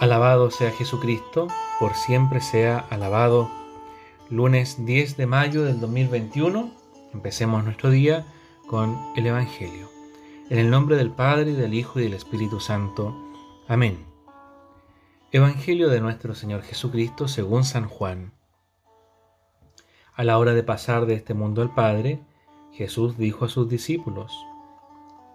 Alabado 0.00 0.50
sea 0.50 0.70
Jesucristo, 0.70 1.48
por 1.78 1.92
siempre 1.92 2.40
sea 2.40 2.78
alabado. 2.78 3.50
Lunes 4.30 4.86
10 4.86 5.18
de 5.18 5.26
mayo 5.26 5.62
del 5.62 5.78
2021, 5.78 6.70
empecemos 7.12 7.62
nuestro 7.64 7.90
día 7.90 8.24
con 8.66 8.98
el 9.14 9.26
Evangelio. 9.26 9.90
En 10.48 10.58
el 10.58 10.70
nombre 10.70 10.96
del 10.96 11.10
Padre, 11.10 11.52
del 11.52 11.74
Hijo 11.74 12.00
y 12.00 12.04
del 12.04 12.14
Espíritu 12.14 12.60
Santo. 12.60 13.14
Amén. 13.68 14.06
Evangelio 15.32 15.90
de 15.90 16.00
nuestro 16.00 16.34
Señor 16.34 16.62
Jesucristo 16.62 17.28
según 17.28 17.64
San 17.64 17.86
Juan. 17.86 18.32
A 20.14 20.24
la 20.24 20.38
hora 20.38 20.54
de 20.54 20.62
pasar 20.62 21.04
de 21.04 21.12
este 21.12 21.34
mundo 21.34 21.60
al 21.60 21.74
Padre, 21.74 22.22
Jesús 22.72 23.18
dijo 23.18 23.44
a 23.44 23.50
sus 23.50 23.68
discípulos, 23.68 24.32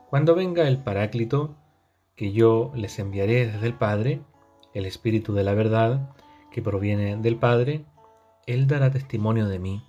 Cuando 0.10 0.34
venga 0.34 0.68
el 0.68 0.82
Paráclito, 0.82 1.56
que 2.16 2.32
yo 2.32 2.72
les 2.74 2.98
enviaré 2.98 3.46
desde 3.46 3.68
el 3.68 3.76
Padre, 3.76 4.24
el 4.76 4.86
Espíritu 4.86 5.34
de 5.34 5.44
la 5.44 5.54
verdad, 5.54 6.14
que 6.52 6.62
proviene 6.62 7.18
del 7.18 7.38
Padre, 7.38 7.86
Él 8.46 8.68
dará 8.68 8.92
testimonio 8.92 9.48
de 9.48 9.58
mí. 9.58 9.84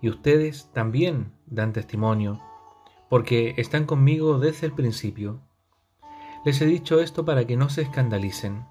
Y 0.00 0.08
ustedes 0.08 0.70
también 0.72 1.32
dan 1.46 1.72
testimonio, 1.72 2.40
porque 3.08 3.54
están 3.56 3.86
conmigo 3.86 4.38
desde 4.38 4.66
el 4.66 4.72
principio. 4.72 5.40
Les 6.44 6.60
he 6.60 6.66
dicho 6.66 7.00
esto 7.00 7.24
para 7.24 7.46
que 7.46 7.56
no 7.56 7.70
se 7.70 7.82
escandalicen. 7.82 8.66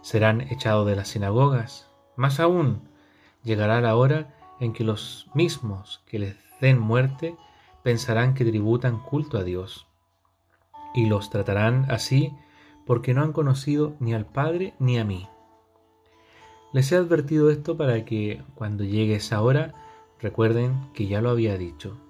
Serán 0.00 0.40
echados 0.40 0.86
de 0.86 0.96
las 0.96 1.08
sinagogas. 1.08 1.90
Más 2.16 2.40
aún, 2.40 2.88
llegará 3.44 3.80
la 3.80 3.94
hora 3.94 4.34
en 4.58 4.72
que 4.72 4.84
los 4.84 5.28
mismos 5.34 6.02
que 6.06 6.18
les 6.18 6.36
den 6.60 6.78
muerte 6.78 7.36
pensarán 7.82 8.34
que 8.34 8.44
tributan 8.44 9.02
culto 9.02 9.38
a 9.38 9.44
Dios. 9.44 9.86
Y 10.94 11.06
los 11.06 11.28
tratarán 11.28 11.86
así 11.90 12.32
porque 12.88 13.12
no 13.12 13.22
han 13.22 13.34
conocido 13.34 13.96
ni 14.00 14.14
al 14.14 14.24
Padre 14.24 14.72
ni 14.78 14.98
a 14.98 15.04
mí. 15.04 15.28
Les 16.72 16.90
he 16.90 16.96
advertido 16.96 17.50
esto 17.50 17.76
para 17.76 18.06
que 18.06 18.42
cuando 18.54 18.82
llegue 18.82 19.16
esa 19.16 19.42
hora 19.42 19.74
recuerden 20.18 20.90
que 20.94 21.06
ya 21.06 21.20
lo 21.20 21.28
había 21.28 21.58
dicho. 21.58 22.00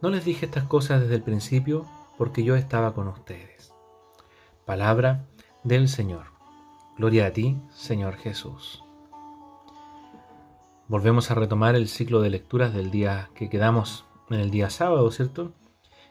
No 0.00 0.10
les 0.10 0.24
dije 0.24 0.46
estas 0.46 0.62
cosas 0.62 1.00
desde 1.00 1.16
el 1.16 1.24
principio 1.24 1.86
porque 2.16 2.44
yo 2.44 2.54
estaba 2.54 2.94
con 2.94 3.08
ustedes. 3.08 3.74
Palabra 4.64 5.26
del 5.64 5.88
Señor. 5.88 6.26
Gloria 6.96 7.26
a 7.26 7.32
ti, 7.32 7.60
Señor 7.70 8.14
Jesús. 8.14 8.84
Volvemos 10.86 11.32
a 11.32 11.34
retomar 11.34 11.74
el 11.74 11.88
ciclo 11.88 12.20
de 12.20 12.30
lecturas 12.30 12.72
del 12.72 12.92
día 12.92 13.30
que 13.34 13.50
quedamos 13.50 14.04
en 14.30 14.38
el 14.38 14.52
día 14.52 14.70
sábado, 14.70 15.10
¿cierto? 15.10 15.52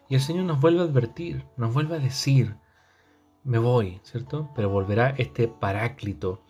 Y 0.09 0.15
el 0.15 0.21
Señor 0.21 0.43
nos 0.43 0.59
vuelve 0.59 0.81
a 0.81 0.83
advertir, 0.83 1.45
nos 1.55 1.73
vuelve 1.73 1.95
a 1.95 1.99
decir, 1.99 2.57
me 3.47 3.59
voy, 3.59 3.99
¿cierto? 4.03 4.49
Pero 4.55 4.69
volverá 4.69 5.15
este 5.17 5.47
paráclito. 5.47 6.41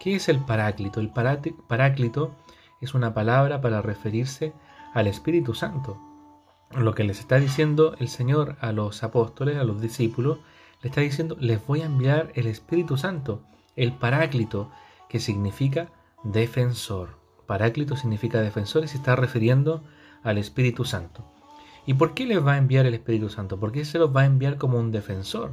¿Qué 0.00 0.16
es 0.16 0.28
el 0.28 0.40
paráclito? 0.40 0.98
El 0.98 1.10
paráclito 1.10 2.34
es 2.80 2.94
una 2.94 3.14
palabra 3.14 3.60
para 3.60 3.82
referirse 3.82 4.52
al 4.92 5.06
Espíritu 5.06 5.54
Santo. 5.54 5.98
Lo 6.72 6.94
que 6.94 7.04
les 7.04 7.20
está 7.20 7.36
diciendo 7.36 7.94
el 7.98 8.08
Señor 8.08 8.56
a 8.60 8.72
los 8.72 9.02
apóstoles, 9.04 9.58
a 9.58 9.64
los 9.64 9.80
discípulos, 9.80 10.38
le 10.82 10.88
está 10.88 11.02
diciendo, 11.02 11.36
les 11.38 11.64
voy 11.64 11.82
a 11.82 11.86
enviar 11.86 12.32
el 12.34 12.46
Espíritu 12.46 12.96
Santo, 12.96 13.42
el 13.76 13.92
paráclito, 13.92 14.72
que 15.08 15.20
significa 15.20 15.92
defensor. 16.24 17.18
Paráclito 17.46 17.96
significa 17.96 18.40
defensor 18.40 18.84
y 18.84 18.88
se 18.88 18.96
está 18.96 19.14
refiriendo 19.14 19.84
al 20.24 20.38
Espíritu 20.38 20.84
Santo. 20.84 21.24
¿Y 21.86 21.94
por 21.94 22.14
qué 22.14 22.26
les 22.26 22.44
va 22.44 22.54
a 22.54 22.58
enviar 22.58 22.86
el 22.86 22.94
Espíritu 22.94 23.28
Santo? 23.28 23.60
Porque 23.60 23.84
se 23.84 23.98
los 23.98 24.14
va 24.14 24.22
a 24.22 24.26
enviar 24.26 24.56
como 24.56 24.78
un 24.78 24.90
defensor. 24.90 25.52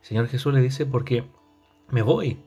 Señor 0.00 0.28
Jesús 0.28 0.54
le 0.54 0.60
dice, 0.60 0.86
porque 0.86 1.24
me 1.90 2.02
voy. 2.02 2.42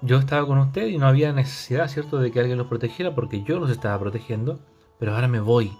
Yo 0.00 0.18
estaba 0.18 0.46
con 0.46 0.58
usted 0.58 0.88
y 0.88 0.98
no 0.98 1.06
había 1.06 1.32
necesidad, 1.32 1.88
¿cierto?, 1.88 2.18
de 2.18 2.32
que 2.32 2.40
alguien 2.40 2.58
los 2.58 2.66
protegiera 2.66 3.14
porque 3.14 3.42
yo 3.44 3.60
los 3.60 3.70
estaba 3.70 3.98
protegiendo, 3.98 4.60
pero 4.98 5.14
ahora 5.14 5.28
me 5.28 5.40
voy. 5.40 5.72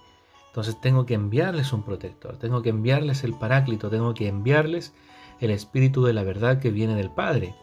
Entonces 0.49 0.81
tengo 0.81 1.07
que 1.07 1.15
enviarles 1.15 1.73
un 1.73 1.83
protector, 1.83 2.37
tengo 2.37 2.63
que 2.63 2.69
enviarles 2.69 3.25
el 3.25 3.35
paráclito, 3.35 3.89
tengo 3.91 4.15
que 4.15 4.29
enviarles 4.29 4.95
el 5.41 5.51
espíritu 5.51 6.05
de 6.05 6.13
la 6.13 6.23
verdad 6.23 6.61
que 6.61 6.71
viene 6.71 6.95
del 6.95 7.11
Padre. 7.11 7.55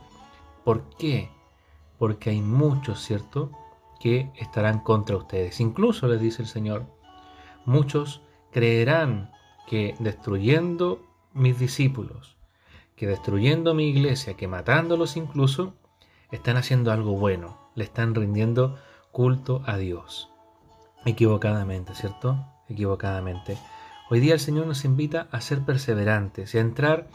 ¿Por 0.66 0.90
qué? 0.98 1.30
Porque 1.98 2.32
hay 2.32 2.42
muchos, 2.42 3.00
¿cierto?, 3.00 3.52
que 4.00 4.32
estarán 4.36 4.80
contra 4.80 5.18
ustedes. 5.18 5.60
Incluso 5.60 6.08
les 6.08 6.20
dice 6.20 6.42
el 6.42 6.48
Señor, 6.48 6.86
muchos 7.66 8.22
creerán 8.52 9.32
que 9.68 9.96
destruyendo 10.00 11.06
mis 11.34 11.60
discípulos, 11.60 12.39
que 13.00 13.08
destruyendo 13.08 13.74
mi 13.74 13.88
iglesia, 13.88 14.34
que 14.34 14.50
matándolos 14.50 15.16
incluso, 15.16 15.74
están 16.32 16.58
haciendo 16.58 16.92
algo 16.92 17.14
bueno, 17.14 17.72
le 17.74 17.86
están 17.86 18.14
rindiendo 18.14 18.78
culto 19.14 19.64
a 19.66 19.78
Dios. 19.78 20.30
Equivocadamente, 21.06 21.96
¿cierto? 21.96 22.46
Equivocadamente. 22.68 23.58
Hoy 24.10 24.20
día 24.20 24.34
el 24.34 24.42
Señor 24.42 24.68
nos 24.68 24.84
invita 24.84 25.30
a 25.32 25.40
ser 25.40 25.62
perseverantes 25.62 26.54
y 26.54 26.58
a 26.58 26.62
entrar 26.62 27.08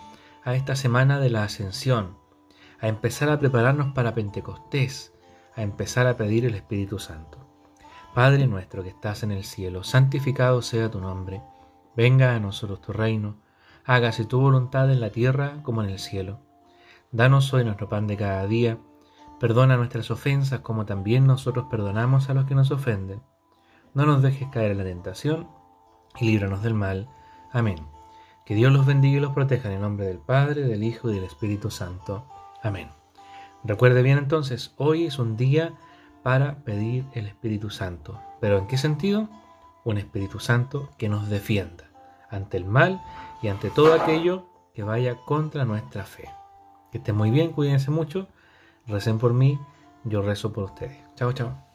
a 0.42 0.54
esta 0.54 0.74
semana 0.74 1.20
de 1.20 1.28
la 1.28 1.44
ascensión, 1.44 2.16
a 2.80 2.88
empezar 2.88 3.28
a 3.28 3.38
prepararnos 3.38 3.92
para 3.92 4.14
Pentecostés, 4.14 5.12
a 5.54 5.60
empezar 5.60 6.06
a 6.06 6.16
pedir 6.16 6.46
el 6.46 6.54
Espíritu 6.54 6.98
Santo. 6.98 7.46
Padre 8.14 8.46
nuestro 8.46 8.82
que 8.82 8.88
estás 8.88 9.22
en 9.22 9.32
el 9.32 9.44
cielo, 9.44 9.84
santificado 9.84 10.62
sea 10.62 10.90
tu 10.90 11.02
nombre, 11.02 11.42
venga 11.94 12.34
a 12.34 12.40
nosotros 12.40 12.80
tu 12.80 12.94
reino, 12.94 13.36
hágase 13.86 14.24
tu 14.24 14.40
voluntad 14.40 14.90
en 14.90 15.00
la 15.00 15.10
tierra 15.10 15.62
como 15.62 15.82
en 15.82 15.90
el 15.90 15.98
cielo. 15.98 16.40
Danos 17.12 17.52
hoy 17.52 17.64
nuestro 17.64 17.88
pan 17.88 18.06
de 18.06 18.16
cada 18.16 18.46
día, 18.46 18.78
perdona 19.38 19.76
nuestras 19.76 20.10
ofensas 20.10 20.60
como 20.60 20.86
también 20.86 21.26
nosotros 21.26 21.66
perdonamos 21.70 22.30
a 22.30 22.34
los 22.34 22.46
que 22.46 22.54
nos 22.54 22.70
ofenden. 22.70 23.20
No 23.92 24.06
nos 24.06 24.22
dejes 24.22 24.48
caer 24.48 24.72
en 24.72 24.78
la 24.78 24.84
tentación 24.84 25.48
y 26.18 26.26
líbranos 26.26 26.62
del 26.62 26.74
mal. 26.74 27.08
Amén. 27.52 27.86
Que 28.46 28.54
Dios 28.54 28.72
los 28.72 28.86
bendiga 28.86 29.18
y 29.18 29.20
los 29.20 29.32
proteja 29.32 29.68
en 29.68 29.76
el 29.76 29.82
nombre 29.82 30.06
del 30.06 30.18
Padre, 30.18 30.62
del 30.62 30.82
Hijo 30.82 31.10
y 31.10 31.14
del 31.14 31.24
Espíritu 31.24 31.70
Santo. 31.70 32.24
Amén. 32.62 32.88
Recuerde 33.62 34.02
bien 34.02 34.18
entonces, 34.18 34.74
hoy 34.76 35.04
es 35.04 35.18
un 35.18 35.36
día 35.36 35.74
para 36.22 36.56
pedir 36.64 37.06
el 37.12 37.26
Espíritu 37.26 37.70
Santo. 37.70 38.20
¿Pero 38.40 38.58
en 38.58 38.66
qué 38.66 38.76
sentido? 38.76 39.28
Un 39.84 39.98
Espíritu 39.98 40.40
Santo 40.40 40.90
que 40.98 41.08
nos 41.08 41.28
defienda 41.28 41.94
ante 42.34 42.56
el 42.56 42.64
mal 42.64 43.02
y 43.42 43.48
ante 43.48 43.70
todo 43.70 43.94
aquello 43.94 44.46
que 44.74 44.82
vaya 44.82 45.16
contra 45.24 45.64
nuestra 45.64 46.04
fe. 46.04 46.28
Que 46.90 46.98
estén 46.98 47.16
muy 47.16 47.30
bien, 47.30 47.52
cuídense 47.52 47.90
mucho, 47.90 48.28
recen 48.86 49.18
por 49.18 49.32
mí, 49.32 49.58
yo 50.04 50.22
rezo 50.22 50.52
por 50.52 50.64
ustedes. 50.64 50.98
Chao, 51.14 51.32
chao. 51.32 51.73